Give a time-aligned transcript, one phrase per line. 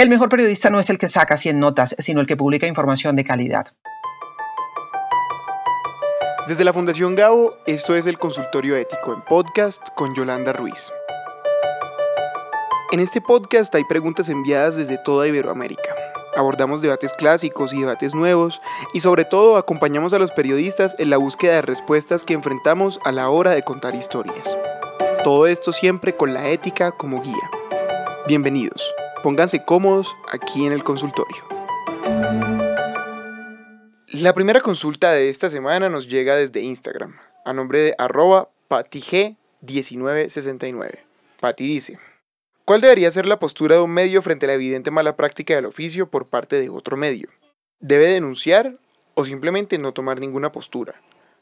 [0.00, 3.16] El mejor periodista no es el que saca 100 notas, sino el que publica información
[3.16, 3.66] de calidad.
[6.48, 10.90] Desde la Fundación Gabo, esto es el Consultorio Ético en podcast con Yolanda Ruiz.
[12.92, 15.94] En este podcast hay preguntas enviadas desde toda Iberoamérica.
[16.34, 18.62] Abordamos debates clásicos y debates nuevos
[18.94, 23.12] y sobre todo acompañamos a los periodistas en la búsqueda de respuestas que enfrentamos a
[23.12, 24.56] la hora de contar historias.
[25.24, 27.50] Todo esto siempre con la ética como guía.
[28.26, 28.94] Bienvenidos.
[29.22, 31.44] Pónganse cómodos aquí en el consultorio.
[34.06, 41.00] La primera consulta de esta semana nos llega desde Instagram, a nombre de arroba patig1969.
[41.38, 41.98] Pati dice,
[42.64, 45.66] ¿cuál debería ser la postura de un medio frente a la evidente mala práctica del
[45.66, 47.28] oficio por parte de otro medio?
[47.78, 48.78] ¿Debe denunciar
[49.14, 50.98] o simplemente no tomar ninguna postura?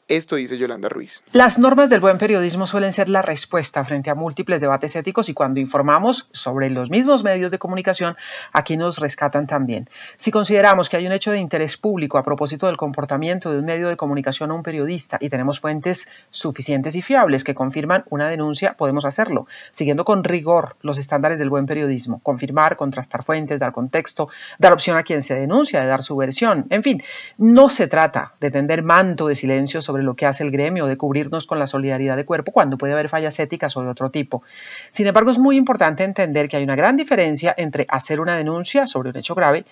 [0.09, 1.21] Esto dice Yolanda Ruiz.
[1.33, 5.35] Las normas del buen periodismo suelen ser la respuesta frente a múltiples debates éticos y
[5.35, 8.17] cuando informamos sobre los mismos medios de comunicación,
[8.51, 9.87] aquí nos rescatan también.
[10.17, 13.65] Si consideramos que hay un hecho de interés público a propósito del comportamiento de un
[13.65, 18.29] medio de comunicación o un periodista y tenemos fuentes suficientes y fiables que confirman una
[18.29, 23.71] denuncia, podemos hacerlo, siguiendo con rigor los estándares del buen periodismo, confirmar, contrastar fuentes, dar
[23.71, 26.65] contexto, dar opción a quien se denuncia de dar su versión.
[26.71, 27.03] En fin,
[27.37, 30.97] no se trata de tender manto de silencio sobre lo que hace el gremio, de
[30.97, 34.43] cubrirnos con la solidaridad de cuerpo cuando puede haber fallas éticas o de otro tipo.
[34.89, 38.87] Sin embargo, es muy importante entender que hay una gran diferencia entre hacer una denuncia
[38.87, 39.65] sobre un hecho grave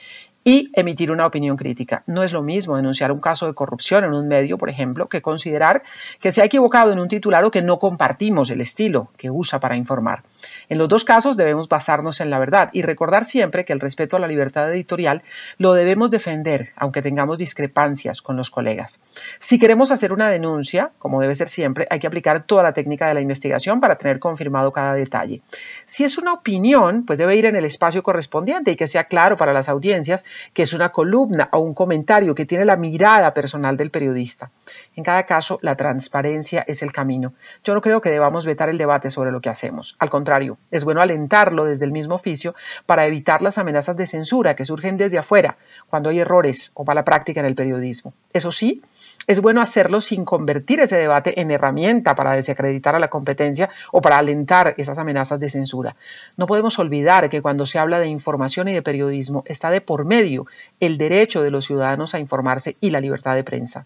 [0.43, 2.03] y emitir una opinión crítica.
[2.07, 5.21] No es lo mismo denunciar un caso de corrupción en un medio, por ejemplo, que
[5.21, 5.83] considerar
[6.21, 9.59] que se ha equivocado en un titular o que no compartimos el estilo que usa
[9.59, 10.23] para informar.
[10.69, 14.17] En los dos casos debemos basarnos en la verdad y recordar siempre que el respeto
[14.17, 15.23] a la libertad editorial
[15.57, 18.99] lo debemos defender, aunque tengamos discrepancias con los colegas.
[19.39, 23.07] Si queremos hacer una denuncia, como debe ser siempre, hay que aplicar toda la técnica
[23.07, 25.41] de la investigación para tener confirmado cada detalle.
[25.85, 29.37] Si es una opinión, pues debe ir en el espacio correspondiente y que sea claro
[29.37, 33.77] para las audiencias que es una columna o un comentario que tiene la mirada personal
[33.77, 34.51] del periodista.
[34.95, 37.33] En cada caso, la transparencia es el camino.
[37.63, 39.95] Yo no creo que debamos vetar el debate sobre lo que hacemos.
[39.99, 44.55] Al contrario, es bueno alentarlo desde el mismo oficio para evitar las amenazas de censura
[44.55, 45.57] que surgen desde afuera
[45.89, 48.13] cuando hay errores o mala práctica en el periodismo.
[48.33, 48.81] Eso sí,
[49.27, 54.01] es bueno hacerlo sin convertir ese debate en herramienta para desacreditar a la competencia o
[54.01, 55.95] para alentar esas amenazas de censura.
[56.37, 60.05] No podemos olvidar que cuando se habla de información y de periodismo está de por
[60.05, 60.47] medio
[60.79, 63.85] el derecho de los ciudadanos a informarse y la libertad de prensa.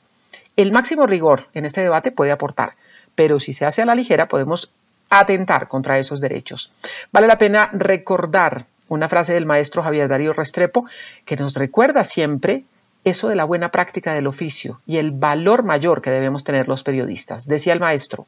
[0.56, 2.74] El máximo rigor en este debate puede aportar,
[3.16, 4.72] pero si se hace a la ligera podemos
[5.12, 6.72] atentar contra esos derechos.
[7.12, 10.86] Vale la pena recordar una frase del maestro Javier Darío Restrepo
[11.26, 12.64] que nos recuerda siempre
[13.04, 16.84] eso de la buena práctica del oficio y el valor mayor que debemos tener los
[16.84, 17.48] periodistas.
[17.48, 18.26] Decía el maestro,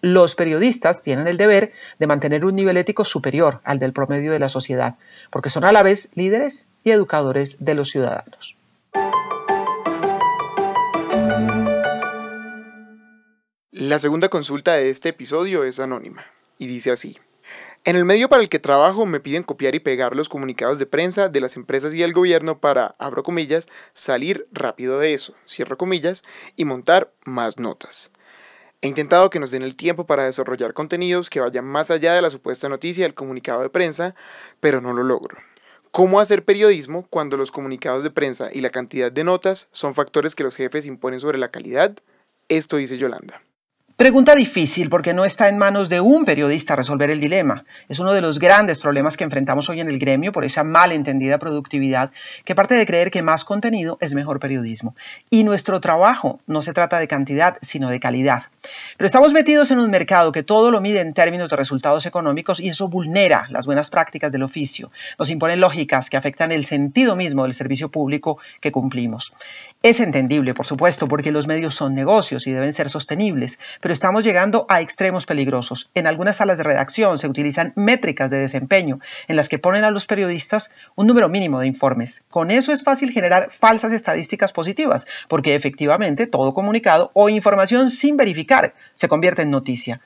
[0.00, 4.38] los periodistas tienen el deber de mantener un nivel ético superior al del promedio de
[4.38, 4.96] la sociedad,
[5.30, 8.56] porque son a la vez líderes y educadores de los ciudadanos.
[13.84, 16.24] La segunda consulta de este episodio es anónima
[16.56, 17.18] y dice así.
[17.84, 20.86] En el medio para el que trabajo me piden copiar y pegar los comunicados de
[20.86, 25.76] prensa de las empresas y el gobierno para, abro comillas, salir rápido de eso, cierro
[25.76, 26.22] comillas,
[26.54, 28.12] y montar más notas.
[28.82, 32.22] He intentado que nos den el tiempo para desarrollar contenidos que vayan más allá de
[32.22, 34.14] la supuesta noticia del comunicado de prensa,
[34.60, 35.38] pero no lo logro.
[35.90, 40.36] ¿Cómo hacer periodismo cuando los comunicados de prensa y la cantidad de notas son factores
[40.36, 41.98] que los jefes imponen sobre la calidad?
[42.48, 43.42] Esto dice Yolanda.
[44.02, 47.64] Pregunta difícil porque no está en manos de un periodista resolver el dilema.
[47.88, 50.90] Es uno de los grandes problemas que enfrentamos hoy en el gremio por esa mal
[50.90, 52.10] entendida productividad
[52.44, 54.96] que parte de creer que más contenido es mejor periodismo.
[55.30, 58.46] Y nuestro trabajo no se trata de cantidad, sino de calidad.
[58.96, 62.60] Pero estamos metidos en un mercado que todo lo mide en términos de resultados económicos
[62.60, 64.92] y eso vulnera las buenas prácticas del oficio.
[65.18, 69.34] Nos impone lógicas que afectan el sentido mismo del servicio público que cumplimos.
[69.82, 74.22] Es entendible, por supuesto, porque los medios son negocios y deben ser sostenibles, pero estamos
[74.22, 75.90] llegando a extremos peligrosos.
[75.94, 79.90] En algunas salas de redacción se utilizan métricas de desempeño en las que ponen a
[79.90, 82.22] los periodistas un número mínimo de informes.
[82.30, 88.16] Con eso es fácil generar falsas estadísticas positivas, porque efectivamente todo comunicado o información sin
[88.16, 88.51] verificar
[88.94, 90.00] se convierte en noticia.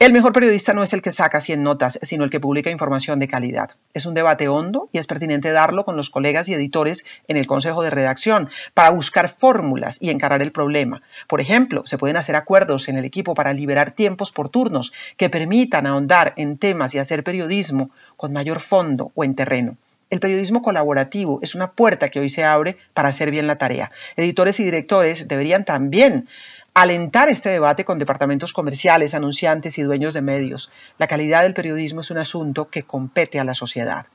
[0.00, 3.18] El mejor periodista no es el que saca 100 notas, sino el que publica información
[3.18, 3.70] de calidad.
[3.94, 7.48] Es un debate hondo y es pertinente darlo con los colegas y editores en el
[7.48, 11.02] consejo de redacción para buscar fórmulas y encarar el problema.
[11.26, 15.30] Por ejemplo, se pueden hacer acuerdos en el equipo para liberar tiempos por turnos que
[15.30, 19.76] permitan ahondar en temas y hacer periodismo con mayor fondo o en terreno.
[20.10, 23.90] El periodismo colaborativo es una puerta que hoy se abre para hacer bien la tarea.
[24.16, 26.28] Editores y directores deberían también
[26.82, 30.70] alentar este debate con departamentos comerciales, anunciantes y dueños de medios.
[30.96, 34.06] La calidad del periodismo es un asunto que compete a la sociedad.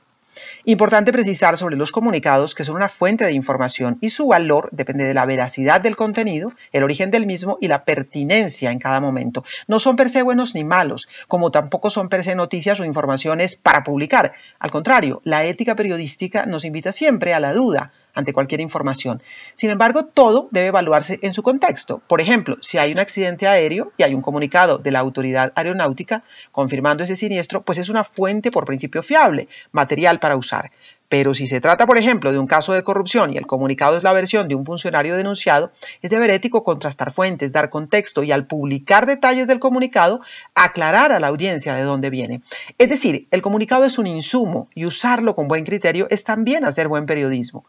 [0.64, 5.04] Importante precisar sobre los comunicados que son una fuente de información y su valor depende
[5.04, 9.44] de la veracidad del contenido, el origen del mismo y la pertinencia en cada momento.
[9.68, 13.56] No son per se buenos ni malos, como tampoco son per se noticias o informaciones
[13.56, 14.32] para publicar.
[14.58, 19.22] Al contrario, la ética periodística nos invita siempre a la duda, ante cualquier información.
[19.54, 22.00] Sin embargo, todo debe evaluarse en su contexto.
[22.06, 26.22] Por ejemplo, si hay un accidente aéreo y hay un comunicado de la autoridad aeronáutica
[26.52, 30.70] confirmando ese siniestro, pues es una fuente por principio fiable, material para usar.
[31.08, 34.02] Pero si se trata, por ejemplo, de un caso de corrupción y el comunicado es
[34.02, 35.70] la versión de un funcionario denunciado,
[36.02, 40.22] es deber ético contrastar fuentes, dar contexto y al publicar detalles del comunicado,
[40.54, 42.40] aclarar a la audiencia de dónde viene.
[42.78, 46.88] Es decir, el comunicado es un insumo y usarlo con buen criterio es también hacer
[46.88, 47.64] buen periodismo.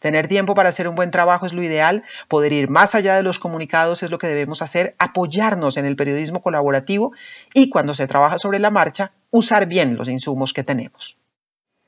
[0.00, 3.22] Tener tiempo para hacer un buen trabajo es lo ideal, poder ir más allá de
[3.22, 7.12] los comunicados es lo que debemos hacer, apoyarnos en el periodismo colaborativo
[7.54, 11.18] y cuando se trabaja sobre la marcha, usar bien los insumos que tenemos.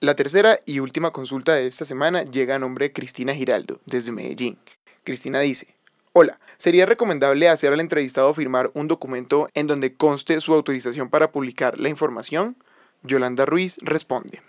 [0.02, 4.12] La tercera y última consulta de esta semana llega a nombre de Cristina Giraldo, desde
[4.12, 4.58] Medellín.
[5.06, 5.74] Cristina dice,
[6.12, 11.32] Hola, ¿sería recomendable hacer al entrevistado firmar un documento en donde conste su autorización para
[11.32, 12.58] publicar la información?
[13.04, 14.42] Yolanda Ruiz responde.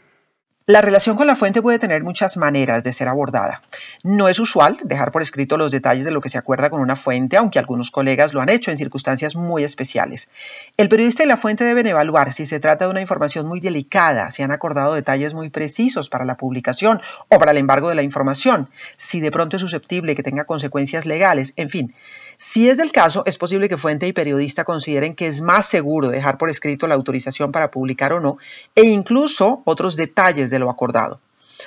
[0.71, 3.61] La relación con la fuente puede tener muchas maneras de ser abordada.
[4.05, 6.95] No es usual dejar por escrito los detalles de lo que se acuerda con una
[6.95, 10.31] fuente, aunque algunos colegas lo han hecho en circunstancias muy especiales.
[10.77, 14.31] El periodista y la fuente deben evaluar si se trata de una información muy delicada,
[14.31, 18.03] si han acordado detalles muy precisos para la publicación o para el embargo de la
[18.03, 21.95] información, si de pronto es susceptible que tenga consecuencias legales, en fin.
[22.43, 26.09] Si es del caso, es posible que fuente y periodista consideren que es más seguro
[26.09, 28.39] dejar por escrito la autorización para publicar o no,
[28.75, 31.21] e incluso otros detalles de lo acordado.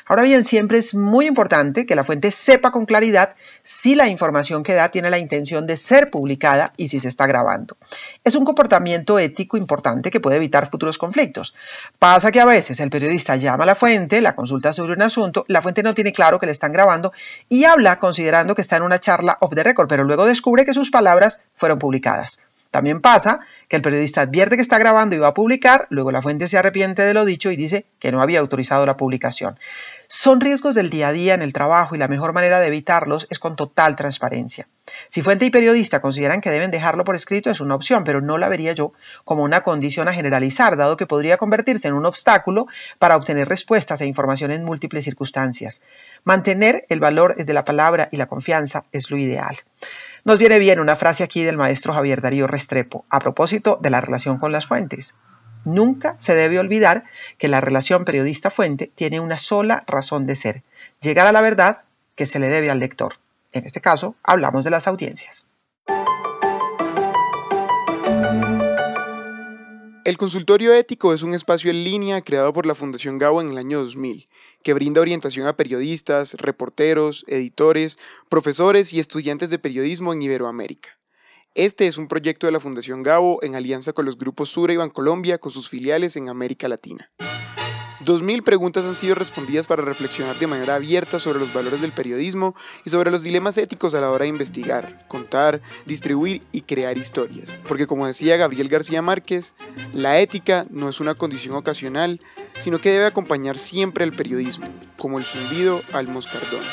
[0.06, 4.64] Ahora bien, siempre es muy importante que la fuente sepa con claridad si la información
[4.64, 7.78] que da tiene la intención de ser publicada y si se está grabando.
[8.24, 11.56] Es un comportamiento ético importante que puede evitar futuros conflictos.
[12.00, 15.46] Pasa que a veces el periodista llama a la fuente, la consulta sobre un asunto,
[15.48, 17.14] la fuente no tiene claro que le están grabando
[17.50, 20.74] y habla considerando que está en una charla off the record, pero luego descubre que
[20.74, 22.40] sus palabras fueron publicadas.
[22.74, 26.24] También pasa que el periodista advierte que está grabando y va a publicar, luego la
[26.24, 29.60] fuente se arrepiente de lo dicho y dice que no había autorizado la publicación.
[30.08, 33.28] Son riesgos del día a día en el trabajo y la mejor manera de evitarlos
[33.30, 34.68] es con total transparencia.
[35.08, 38.40] Si fuente y periodista consideran que deben dejarlo por escrito es una opción, pero no
[38.40, 38.94] la vería yo
[39.24, 42.66] como una condición a generalizar, dado que podría convertirse en un obstáculo
[42.98, 45.84] para obtener respuestas e información en múltiples circunstancias.
[46.24, 49.58] Mantener el valor de la palabra y la confianza es lo ideal.
[50.26, 54.00] Nos viene bien una frase aquí del maestro Javier Darío Restrepo a propósito de la
[54.00, 55.16] relación con las fuentes.
[55.66, 57.04] Nunca se debe olvidar
[57.38, 60.64] que la relación periodista-fuente tiene una sola razón de ser,
[61.02, 61.82] llegar a la verdad
[62.16, 63.16] que se le debe al lector.
[63.52, 65.46] En este caso, hablamos de las audiencias.
[70.06, 73.58] El consultorio ético es un espacio en línea creado por la Fundación Gabo en el
[73.58, 74.28] año 2000,
[74.62, 77.98] que brinda orientación a periodistas, reporteros, editores,
[78.28, 80.90] profesores y estudiantes de periodismo en Iberoamérica.
[81.56, 84.78] Este es un proyecto de la Fundación Gabo en alianza con los grupos Sura y
[84.78, 87.10] Bancolombia con sus filiales en América Latina.
[88.06, 92.56] 2.000 preguntas han sido respondidas para reflexionar de manera abierta sobre los valores del periodismo
[92.84, 97.50] y sobre los dilemas éticos a la hora de investigar, contar, distribuir y crear historias.
[97.68, 99.56] Porque como decía Gabriel García Márquez,
[99.94, 102.20] la ética no es una condición ocasional,
[102.60, 104.68] sino que debe acompañar siempre el periodismo,
[104.98, 106.64] como el zumbido al moscardón.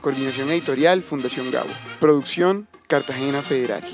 [0.00, 1.70] Coordinación editorial Fundación Gabo.
[2.00, 3.84] Producción Cartagena Federal.